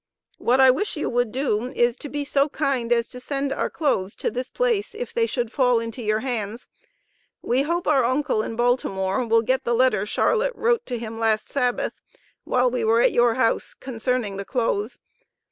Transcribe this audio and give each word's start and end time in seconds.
What 0.39 0.59
I 0.59 0.71
wish 0.71 0.97
you 0.97 1.11
would 1.11 1.31
do 1.31 1.67
is 1.75 1.95
to 1.97 2.09
be 2.09 2.25
so 2.25 2.49
kind 2.49 2.91
as 2.91 3.07
to 3.09 3.19
send 3.19 3.53
our 3.53 3.69
clothes 3.69 4.15
to 4.15 4.31
this 4.31 4.49
place 4.49 4.95
if 4.95 5.13
they 5.13 5.27
should 5.27 5.51
fall 5.51 5.79
into 5.79 6.01
your 6.01 6.21
hands. 6.21 6.67
We 7.43 7.61
hope 7.61 7.85
our 7.87 8.03
uncle 8.03 8.41
in 8.41 8.55
Baltimore 8.55 9.23
will 9.27 9.43
get 9.43 9.63
the 9.63 9.75
letter 9.75 10.07
Charlotte 10.07 10.53
wrote 10.55 10.87
to 10.87 10.97
him 10.97 11.19
last 11.19 11.49
Sabbath, 11.51 12.01
while 12.45 12.71
we 12.71 12.83
were 12.83 13.01
at 13.01 13.11
your 13.13 13.35
house, 13.35 13.75
concerning 13.75 14.37
the 14.37 14.43
clothes. 14.43 14.97